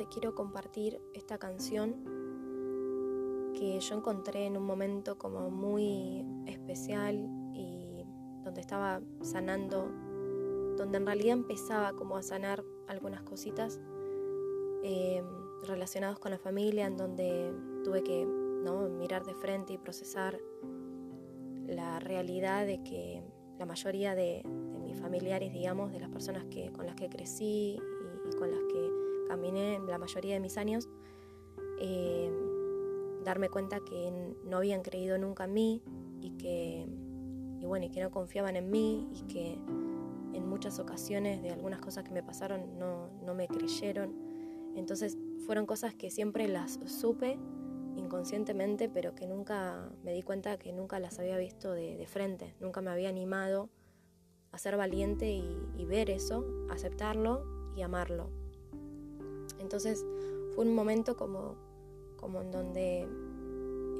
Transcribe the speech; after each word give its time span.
te 0.00 0.06
quiero 0.06 0.34
compartir 0.34 0.98
esta 1.12 1.36
canción 1.36 1.94
que 3.52 3.78
yo 3.78 3.94
encontré 3.94 4.46
en 4.46 4.56
un 4.56 4.62
momento 4.64 5.18
como 5.18 5.50
muy 5.50 6.24
especial 6.46 7.28
y 7.52 8.02
donde 8.42 8.62
estaba 8.62 9.02
sanando, 9.20 9.90
donde 10.78 10.96
en 10.96 11.04
realidad 11.04 11.34
empezaba 11.34 11.92
como 11.92 12.16
a 12.16 12.22
sanar 12.22 12.64
algunas 12.88 13.20
cositas 13.24 13.78
eh, 14.82 15.22
relacionadas 15.64 16.18
con 16.18 16.30
la 16.30 16.38
familia, 16.38 16.86
en 16.86 16.96
donde 16.96 17.52
tuve 17.84 18.02
que 18.02 18.24
¿no? 18.24 18.88
mirar 18.88 19.26
de 19.26 19.34
frente 19.34 19.74
y 19.74 19.76
procesar 19.76 20.40
la 21.66 22.00
realidad 22.00 22.64
de 22.64 22.82
que 22.82 23.22
la 23.58 23.66
mayoría 23.66 24.14
de, 24.14 24.42
mis 24.82 24.98
familiares, 24.98 25.52
digamos, 25.52 25.92
de 25.92 26.00
las 26.00 26.08
personas 26.08 26.46
que, 26.46 26.72
con 26.72 26.86
las 26.86 26.96
que 26.96 27.10
crecí 27.10 27.78
y, 27.78 28.36
con 28.38 28.50
las 28.50 28.60
que 28.60 29.09
caminé 29.30 29.78
la 29.86 29.96
mayoría 29.96 30.34
de 30.34 30.40
mis 30.40 30.56
años, 30.56 30.88
eh, 31.80 32.32
darme 33.24 33.48
cuenta 33.48 33.78
que 33.80 34.12
no 34.44 34.56
habían 34.56 34.82
creído 34.82 35.18
nunca 35.18 35.44
en 35.44 35.52
mí 35.52 35.82
y 36.20 36.30
que, 36.32 36.88
y 37.60 37.64
bueno, 37.64 37.86
y 37.86 37.90
que 37.90 38.00
no 38.00 38.10
confiaban 38.10 38.56
en 38.56 38.70
mí 38.70 39.08
y 39.14 39.22
que 39.32 39.52
en 40.36 40.48
muchas 40.48 40.80
ocasiones 40.80 41.42
de 41.42 41.50
algunas 41.50 41.80
cosas 41.80 42.02
que 42.02 42.10
me 42.10 42.24
pasaron 42.24 42.76
no, 42.76 43.08
no 43.24 43.34
me 43.34 43.46
creyeron. 43.46 44.14
Entonces 44.74 45.16
fueron 45.46 45.64
cosas 45.64 45.94
que 45.94 46.10
siempre 46.10 46.48
las 46.48 46.80
supe 46.86 47.38
inconscientemente, 47.96 48.88
pero 48.88 49.14
que 49.14 49.28
nunca 49.28 49.90
me 50.02 50.12
di 50.12 50.22
cuenta 50.22 50.58
que 50.58 50.72
nunca 50.72 50.98
las 50.98 51.20
había 51.20 51.36
visto 51.38 51.72
de, 51.72 52.04
frente, 52.08 52.54
nunca 52.58 52.80
me 52.80 52.90
había 52.90 53.08
animado 53.08 53.70
a 54.50 54.58
ser 54.58 54.76
valiente 54.76 55.30
y, 55.30 55.84
ver 55.84 56.10
eso, 56.10 56.44
aceptarlo 56.70 57.72
y 57.76 57.82
amarlo. 57.82 58.30
Entonces 59.60 60.04
fue 60.54 60.64
un 60.64 60.74
momento 60.74 61.16
como, 61.16 61.56
como 62.16 62.42
en 62.42 62.50
donde 62.50 63.06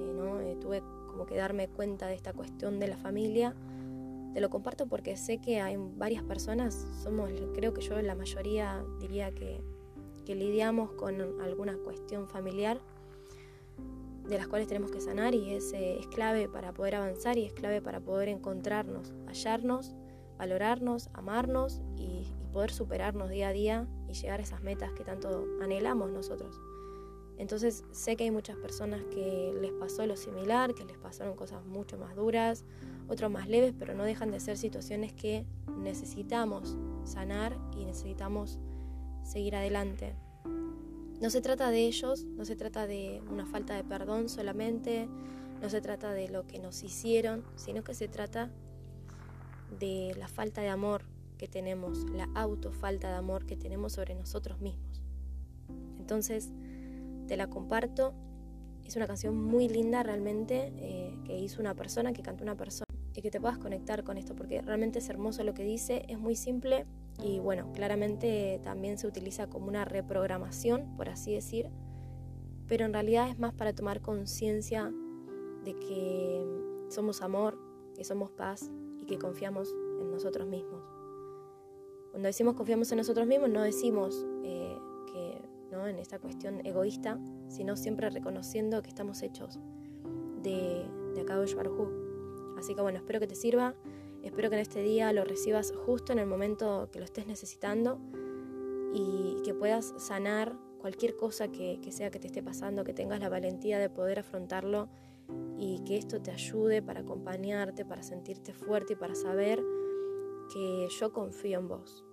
eh, 0.01 0.13
¿no? 0.15 0.41
Eh, 0.41 0.57
tuve 0.61 0.83
como 1.07 1.27
que 1.27 1.37
darme 1.37 1.69
cuenta 1.69 2.07
de 2.07 2.15
esta 2.15 2.33
cuestión 2.33 2.81
de 2.81 2.89
la 2.89 2.97
familia. 2.97 3.55
Te 4.35 4.41
lo 4.41 4.49
comparto 4.49 4.87
porque 4.87 5.17
sé 5.17 5.39
que 5.39 5.61
hay 5.61 5.77
varias 5.77 6.23
personas, 6.23 6.87
somos, 7.03 7.31
creo 7.53 7.75
que 7.75 7.81
yo 7.81 8.01
la 8.01 8.15
mayoría 8.15 8.85
diría 9.01 9.33
que, 9.33 9.61
que 10.25 10.37
lidiamos 10.37 10.93
con 10.93 11.41
alguna 11.41 11.77
cuestión 11.79 12.29
familiar 12.29 12.81
de 14.29 14.39
las 14.39 14.47
cuales 14.47 14.69
tenemos 14.69 14.93
que 14.93 15.01
sanar 15.01 15.35
y 15.35 15.55
es, 15.55 15.73
eh, 15.73 15.99
es 15.99 16.07
clave 16.07 16.49
para 16.49 16.73
poder 16.73 16.95
avanzar 16.95 17.37
y 17.37 17.45
es 17.45 17.53
clave 17.53 17.83
para 17.83 18.01
poder 18.01 18.29
encontrarnos, 18.29 19.13
hallarnos, 19.27 19.97
valorarnos, 20.39 21.11
amarnos 21.13 21.83
y, 21.97 22.10
poder 22.51 22.73
superarnos 22.73 23.31
día 23.31 23.49
a 23.49 23.53
día 23.53 23.87
y 24.09 24.15
llegar 24.15 24.41
a 24.41 24.43
esas 24.43 24.63
metas 24.63 24.93
que 24.93 25.05
tanto 25.05 25.47
anhelamos 25.63 26.11
nosotros. 26.11 26.61
Entonces 27.39 27.85
sé 27.91 28.17
que 28.17 28.25
hay 28.25 28.31
muchas 28.31 28.57
personas 28.57 29.03
que 29.05 29.55
les 29.61 29.73
pasó 29.73 30.05
lo 30.05 30.17
similar, 30.17 30.75
que 30.75 30.85
les 30.85 30.99
pasaron 30.99 31.37
cosas 31.37 31.65
mucho 31.65 31.97
más 31.97 32.15
duras, 32.15 32.65
otras 33.09 33.31
más 33.31 33.49
leves, 33.49 33.73
pero 33.79 33.95
no 33.95 34.05
dejan 34.05 34.31
de 34.31 34.41
ser 34.41 34.59
situaciones 34.59 35.15
que 35.15 35.47
necesitamos 35.79 36.77
sanar 37.05 37.57
y 37.75 37.87
necesitamos 37.87 38.59
seguir 39.23 39.57
adelante. 39.57 40.15
No 41.21 41.31
se 41.31 41.41
trata 41.41 41.71
de 41.71 41.87
ellos, 41.87 42.25
no 42.25 42.45
se 42.45 42.57
trata 42.57 42.87
de 42.87 43.23
una 43.31 43.47
falta 43.47 43.75
de 43.75 43.85
perdón 43.85 44.29
solamente, 44.29 45.09
no 45.63 45.71
se 45.71 45.81
trata 45.81 46.13
de 46.13 46.29
lo 46.29 46.47
que 46.47 46.59
nos 46.59 46.83
hicieron, 46.83 47.43
sino 47.57 47.83
que 47.85 47.95
se 47.95 48.09
trata 48.09 48.51
de 49.79 50.15
la 50.19 50.29
falta 50.29 50.61
de 50.61 50.69
amor 50.69 51.05
que 51.41 51.49
tenemos, 51.49 52.05
la 52.11 52.29
autofalta 52.35 53.09
de 53.09 53.15
amor 53.15 53.47
que 53.47 53.57
tenemos 53.57 53.95
sobre 53.95 54.15
nosotros 54.15 54.61
mismos. 54.61 55.01
Entonces, 55.99 56.53
te 57.29 57.39
la 57.39 57.49
comparto. 57.49 58.13
Es 58.85 58.95
una 58.97 59.07
canción 59.07 59.43
muy 59.43 59.67
linda 59.67 60.03
realmente 60.03 60.71
eh, 60.77 61.19
que 61.25 61.39
hizo 61.39 61.63
una 61.63 61.75
persona, 61.75 62.13
que 62.13 62.21
cantó 62.21 62.45
una 62.45 62.59
persona 62.59 62.85
y 63.15 63.23
que 63.23 63.31
te 63.31 63.41
puedas 63.41 63.57
conectar 63.57 64.05
con 64.05 64.19
esto 64.19 64.37
porque 64.37 64.61
realmente 64.61 64.99
es 64.99 65.09
hermoso 65.09 65.43
lo 65.43 65.55
que 65.55 65.65
dice, 65.65 66.05
es 66.09 66.19
muy 66.19 66.37
simple 66.37 66.85
y 67.25 67.39
bueno, 67.39 67.73
claramente 67.73 68.61
también 68.63 68.99
se 68.99 69.07
utiliza 69.07 69.47
como 69.47 69.67
una 69.67 69.87
reprogramación, 69.87 70.95
por 70.95 71.09
así 71.09 71.33
decir, 71.33 71.71
pero 72.69 72.85
en 72.85 72.93
realidad 72.93 73.31
es 73.31 73.39
más 73.39 73.55
para 73.55 73.75
tomar 73.75 74.03
conciencia 74.03 74.93
de 75.65 75.73
que 75.79 76.45
somos 76.91 77.23
amor, 77.23 77.59
que 77.97 78.05
somos 78.05 78.31
paz 78.31 78.71
y 78.99 79.07
que 79.07 79.19
confiamos 79.19 79.75
en 80.03 80.11
nosotros 80.11 80.47
mismos. 80.47 81.00
Cuando 82.11 82.27
decimos 82.27 82.55
confiamos 82.55 82.91
en 82.93 82.99
nosotros 82.99 83.27
mismos, 83.27 83.51
no 83.51 83.63
decimos 83.63 84.27
eh, 84.45 84.77
que 85.13 85.41
¿no? 85.71 85.87
en 85.87 85.99
esta 85.99 86.19
cuestión 86.19 86.65
egoísta, 86.67 87.19
sino 87.49 87.77
siempre 87.77 88.11
reconociendo 88.11 88.83
que 88.83 88.89
estamos 88.89 89.23
hechos 89.23 89.59
de, 90.43 90.87
de 91.15 91.21
Akadosh 91.21 91.55
Así 92.59 92.75
que 92.75 92.83
bueno, 92.83 92.99
espero 92.99 93.21
que 93.21 93.27
te 93.27 93.35
sirva. 93.35 93.75
Espero 94.23 94.51
que 94.51 94.57
en 94.57 94.63
este 94.63 94.83
día 94.83 95.13
lo 95.13 95.25
recibas 95.25 95.73
justo 95.87 96.13
en 96.13 96.19
el 96.19 96.27
momento 96.27 96.91
que 96.93 96.99
lo 96.99 97.07
estés 97.07 97.27
necesitando 97.27 97.99
y 98.93 99.37
que 99.45 99.55
puedas 99.55 99.95
sanar 99.97 100.55
cualquier 100.79 101.17
cosa 101.17 101.49
que, 101.49 101.79
sea 101.91 102.11
que 102.11 102.19
te 102.19 102.27
esté 102.27 102.43
pasando, 102.43 102.85
que 102.85 102.93
tengas 102.93 103.21
la 103.21 103.29
valentía 103.29 103.79
de 103.79 103.89
poder 103.89 104.19
afrontarlo 104.19 104.89
y 105.59 105.81
que 105.85 105.97
esto 105.97 106.21
te 106.21 106.31
ayude 106.31 106.83
para 106.83 107.01
acompañarte, 107.01 107.85
para 107.85 108.03
sentirte 108.03 108.53
fuerte 108.53 108.95
y 108.95 108.97
para 108.97 109.15
saber 109.15 109.63
que 110.53 110.89
yo 110.89 111.13
confío 111.13 111.59
en 111.59 111.69
vos 111.69 112.05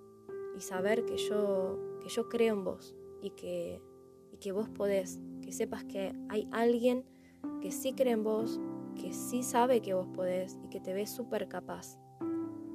y 0.56 0.62
saber 0.62 1.06
que 1.06 1.18
yo, 1.18 1.80
que 2.02 2.10
yo 2.10 2.30
creo 2.30 2.54
en 2.56 2.64
vos 2.64 2.96
y 3.22 3.32
que, 3.32 3.82
y 4.32 4.38
que 4.38 4.52
vos 4.52 4.70
podés, 4.70 5.20
que 5.42 5.52
sepas 5.52 5.84
que 5.86 6.14
hay 6.30 6.48
alguien 6.52 7.06
que 7.62 7.72
sí 7.72 7.94
cree 7.94 8.14
en 8.14 8.24
vos, 8.24 8.60
que 8.96 9.14
sí 9.14 9.44
sabe 9.44 9.82
que 9.82 9.94
vos 9.94 10.08
podés 10.14 10.58
y 10.64 10.70
que 10.70 10.80
te 10.80 10.94
ves 10.94 11.10
súper 11.10 11.48
capaz 11.48 11.98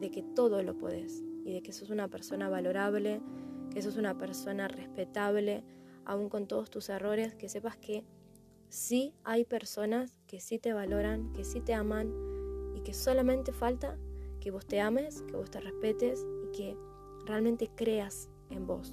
de 0.00 0.10
que 0.10 0.22
todo 0.22 0.62
lo 0.62 0.76
podés 0.76 1.22
y 1.44 1.52
de 1.52 1.62
que 1.62 1.72
sos 1.72 1.90
una 1.90 2.08
persona 2.08 2.48
valorable, 2.48 3.20
que 3.70 3.82
sos 3.82 3.96
una 3.96 4.18
persona 4.18 4.68
respetable, 4.68 5.64
aún 6.04 6.28
con 6.28 6.46
todos 6.46 6.70
tus 6.70 6.88
errores, 6.88 7.34
que 7.34 7.48
sepas 7.48 7.76
que 7.76 8.04
sí 8.68 9.14
hay 9.24 9.44
personas 9.44 10.18
que 10.26 10.40
sí 10.40 10.58
te 10.58 10.72
valoran, 10.72 11.32
que 11.32 11.44
sí 11.44 11.60
te 11.60 11.74
aman 11.74 12.12
y 12.74 12.80
que 12.80 12.94
solamente 12.94 13.52
falta 13.52 13.98
que 14.42 14.50
vos 14.50 14.66
te 14.66 14.80
ames, 14.80 15.22
que 15.22 15.36
vos 15.36 15.53
te 15.53 15.60
respetes 15.60 16.26
y 16.42 16.48
que 16.56 16.76
realmente 17.26 17.70
creas 17.76 18.28
en 18.50 18.66
vos. 18.66 18.92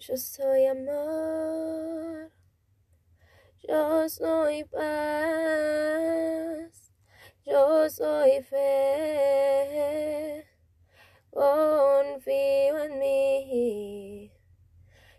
Yo 0.00 0.16
soy 0.16 0.66
amor, 0.66 2.32
yo 3.60 4.08
soy 4.08 4.64
paz, 4.64 4.82
yo 7.44 7.88
soy 7.88 8.42
fe, 8.42 10.48
confío 11.30 12.82
en 12.82 12.98
mí. 12.98 14.32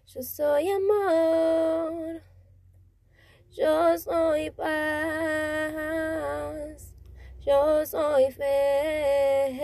Yo 0.08 0.22
soy 0.22 0.70
amor, 0.70 2.12
yo 3.53 3.97
soy 3.97 4.50
paz, 4.52 4.74
yo 7.40 7.86
soy 7.86 8.31
fe, 8.31 9.58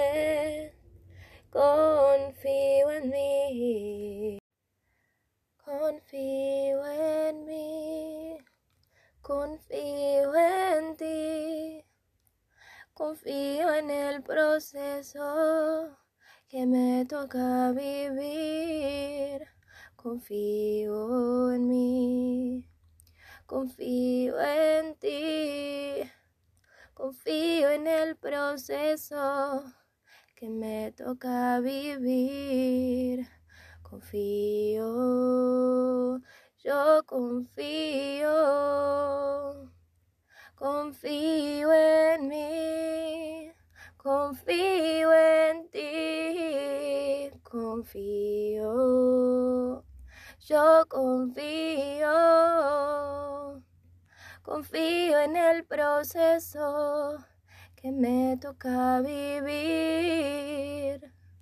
confío 1.50 2.92
en 2.92 3.10
mí. 3.10 4.40
Confío 5.66 6.86
en 6.86 7.46
mí, 7.46 8.38
confío 9.22 10.36
en 10.36 10.96
ti, 10.98 11.86
confío 12.94 13.74
en 13.76 13.90
el 13.92 14.24
proceso 14.24 15.98
que 16.48 16.66
me 16.66 17.06
toca 17.06 17.72
vivir. 17.72 19.48
Confío 19.96 21.52
en 21.52 21.68
mí, 21.68 22.69
confío 23.50 24.40
en 24.40 24.96
ti, 25.00 26.04
confío 26.94 27.72
en 27.72 27.88
el 27.88 28.16
proceso 28.16 29.64
que 30.36 30.48
me 30.50 30.92
toca 30.92 31.60
vivir. 31.60 33.28
Confío, 33.82 34.86
yo 36.64 37.04
confío, 37.08 38.30
confío 40.56 41.74
en 41.74 42.28
mí, 42.28 43.52
confío 43.98 45.12
en 45.12 45.70
ti, 45.72 47.32
confío, 47.42 48.64
yo 50.40 50.86
confío, 50.88 52.59
confío 54.42 55.20
en 55.20 55.36
el 55.36 55.66
proceso 55.66 57.18
que 57.76 57.92
me 57.92 58.38
toca 58.42 59.02
vivir. 59.02 59.40